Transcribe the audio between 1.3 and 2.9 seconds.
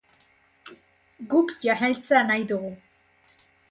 Guk jarraitzea nahi dugu.